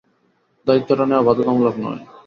দায়িত্বটা 0.67 1.03
নেয়া 1.05 1.25
বাধ্যতামূলক 1.27 1.75
নয়। 1.83 2.01